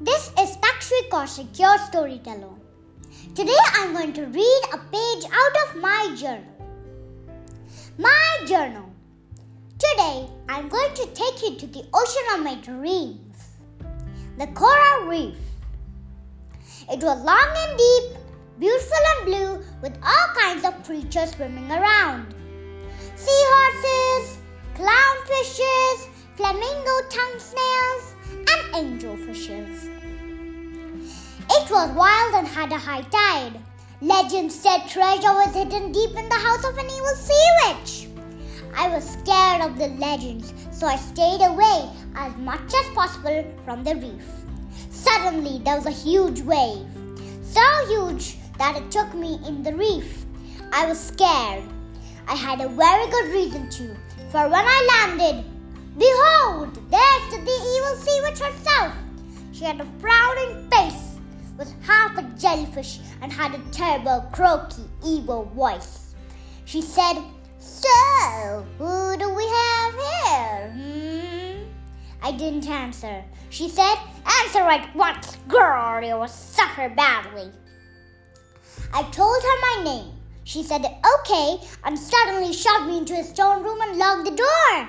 This 0.00 0.30
is 0.38 0.56
Takshri 0.58 1.08
Kaushik, 1.10 1.58
your 1.58 1.76
storyteller. 1.78 2.54
Today 3.34 3.58
I'm 3.74 3.92
going 3.92 4.12
to 4.12 4.26
read 4.26 4.62
a 4.72 4.78
page 4.78 5.24
out 5.24 5.56
of 5.62 5.80
my 5.82 6.14
journal. 6.16 6.54
My 7.98 8.38
journal. 8.46 8.88
Today 9.76 10.28
I'm 10.48 10.68
going 10.68 10.94
to 10.94 11.06
take 11.14 11.42
you 11.42 11.56
to 11.56 11.66
the 11.66 11.84
ocean 11.92 12.26
of 12.34 12.44
my 12.44 12.54
dreams, 12.54 13.36
the 14.38 14.46
coral 14.54 15.06
reef. 15.08 15.34
It 16.88 17.02
was 17.02 17.24
long 17.24 17.50
and 17.64 17.76
deep, 17.76 18.18
beautiful 18.60 19.04
and 19.16 19.26
blue, 19.26 19.64
with 19.82 19.98
all 20.04 20.28
kinds 20.36 20.64
of 20.64 20.84
creatures 20.84 21.32
swimming 21.32 21.72
around 21.72 22.32
seahorses, 23.16 24.38
clownfishes, 24.76 26.08
flamingo 26.36 27.00
tongue 27.10 27.40
snails, 27.40 28.15
angelfishes. 28.76 29.88
It 31.48 31.70
was 31.70 31.90
wild 31.96 32.34
and 32.34 32.46
had 32.46 32.72
a 32.72 32.78
high 32.78 33.02
tide. 33.02 33.58
Legend 34.02 34.52
said 34.52 34.86
treasure 34.86 35.32
was 35.32 35.54
hidden 35.54 35.92
deep 35.92 36.10
in 36.10 36.28
the 36.28 36.34
house 36.34 36.64
of 36.64 36.76
an 36.76 36.84
evil 36.84 37.16
sea 37.16 37.48
witch. 37.62 38.08
I 38.76 38.88
was 38.88 39.08
scared 39.08 39.62
of 39.62 39.78
the 39.78 39.88
legends, 39.98 40.52
so 40.70 40.86
I 40.86 40.96
stayed 40.96 41.40
away 41.40 41.88
as 42.16 42.36
much 42.36 42.74
as 42.74 42.94
possible 42.94 43.42
from 43.64 43.82
the 43.82 43.96
reef. 43.96 44.28
Suddenly, 44.90 45.62
there 45.64 45.76
was 45.76 45.86
a 45.86 46.02
huge 46.04 46.42
wave, 46.42 46.86
so 47.42 47.62
huge 47.88 48.36
that 48.58 48.76
it 48.76 48.90
took 48.90 49.14
me 49.14 49.40
in 49.46 49.62
the 49.62 49.74
reef. 49.74 50.26
I 50.72 50.84
was 50.84 51.00
scared. 51.00 51.64
I 52.28 52.34
had 52.34 52.60
a 52.60 52.68
very 52.68 53.10
good 53.10 53.32
reason 53.32 53.70
to, 53.70 53.96
for 54.30 54.48
when 54.48 54.66
I 54.76 55.06
landed, 55.06 55.44
behold, 55.96 56.74
there 56.90 57.16
stood 57.28 57.46
the 57.46 57.58
evil 57.74 57.95
had 59.66 59.80
a 59.80 60.00
frowning 60.00 60.70
face, 60.70 61.18
was 61.58 61.74
half 61.82 62.16
a 62.16 62.22
jellyfish, 62.38 63.00
and 63.20 63.32
had 63.32 63.52
a 63.52 63.58
terrible, 63.72 64.20
croaky, 64.32 64.84
evil 65.04 65.46
voice. 65.56 66.14
She 66.66 66.80
said, 66.80 67.14
So, 67.58 68.64
who 68.78 69.16
do 69.16 69.28
we 69.34 69.44
have 69.44 69.94
here? 69.94 70.70
Hmm? 70.70 71.64
I 72.22 72.30
didn't 72.30 72.68
answer. 72.68 73.24
She 73.50 73.68
said, 73.68 73.96
Answer 74.44 74.60
at 74.60 74.94
once, 74.94 75.36
girl, 75.48 76.00
you 76.00 76.14
will 76.14 76.28
suffer 76.28 76.88
badly. 76.88 77.50
I 78.94 79.02
told 79.10 79.42
her 79.42 79.60
my 79.60 79.82
name. 79.82 80.12
She 80.44 80.62
said, 80.62 80.84
Okay, 81.18 81.58
and 81.82 81.98
suddenly 81.98 82.52
shoved 82.52 82.86
me 82.86 82.98
into 82.98 83.14
a 83.14 83.24
stone 83.24 83.64
room 83.64 83.80
and 83.80 83.98
locked 83.98 84.26
the 84.26 84.36
door. 84.36 84.88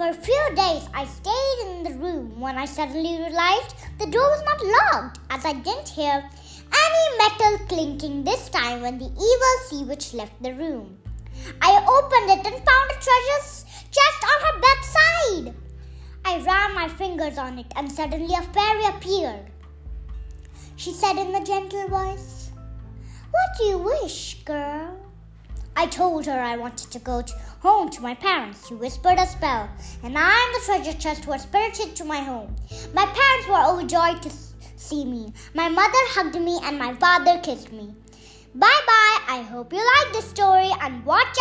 For 0.00 0.08
a 0.08 0.14
few 0.14 0.44
days, 0.56 0.88
I 0.94 1.04
stayed 1.04 1.58
in 1.66 1.82
the 1.82 1.98
room 1.98 2.40
when 2.40 2.56
I 2.56 2.64
suddenly 2.64 3.18
realized 3.18 3.74
the 3.98 4.06
door 4.06 4.30
was 4.30 4.42
not 4.46 4.64
locked, 4.64 5.18
as 5.28 5.44
I 5.44 5.52
didn't 5.52 5.90
hear 5.90 6.24
any 6.84 7.18
metal 7.18 7.66
clinking 7.66 8.24
this 8.24 8.48
time 8.48 8.80
when 8.80 8.96
the 8.96 9.12
evil 9.12 9.54
sea 9.66 9.84
witch 9.84 10.14
left 10.14 10.42
the 10.42 10.54
room. 10.54 10.96
I 11.60 11.72
opened 11.86 12.30
it 12.30 12.46
and 12.46 12.64
found 12.64 12.90
a 12.90 12.94
treasure 12.94 13.66
chest 13.90 14.24
on 14.24 14.38
her 14.46 14.60
bedside. 14.64 15.54
I 16.24 16.38
ran 16.46 16.74
my 16.74 16.88
fingers 16.88 17.36
on 17.36 17.58
it, 17.58 17.70
and 17.76 17.92
suddenly 17.92 18.34
a 18.34 18.40
fairy 18.54 18.86
appeared. 18.86 19.50
She 20.76 20.94
said 20.94 21.18
in 21.18 21.34
a 21.34 21.44
gentle 21.44 21.88
voice, 21.88 22.52
What 23.32 23.50
do 23.58 23.64
you 23.64 23.76
wish, 23.76 24.42
girl? 24.46 24.79
I 25.80 25.86
told 25.86 26.26
her 26.26 26.38
I 26.38 26.58
wanted 26.58 26.90
to 26.90 26.98
go 26.98 27.22
to 27.22 27.32
home 27.60 27.88
to 27.88 28.02
my 28.02 28.14
parents. 28.14 28.68
She 28.68 28.74
whispered 28.74 29.16
a 29.18 29.24
spell, 29.26 29.66
and 30.02 30.18
I 30.18 30.30
and 30.44 30.54
the 30.54 30.66
treasure 30.66 30.98
chest 30.98 31.26
were 31.26 31.38
spirited 31.38 31.96
to 31.96 32.04
my 32.04 32.20
home. 32.20 32.54
My 32.92 33.06
parents 33.06 33.48
were 33.48 33.64
overjoyed 33.64 34.20
to 34.20 34.30
see 34.76 35.06
me. 35.06 35.32
My 35.54 35.70
mother 35.70 36.04
hugged 36.12 36.38
me, 36.38 36.60
and 36.64 36.78
my 36.78 36.92
father 36.96 37.38
kissed 37.38 37.72
me. 37.72 37.94
Bye 38.54 38.82
bye. 38.86 39.20
I 39.36 39.42
hope 39.50 39.72
you 39.72 39.78
like 39.78 40.12
this 40.12 40.28
story 40.28 40.70
and 40.82 41.02
watch 41.06 41.38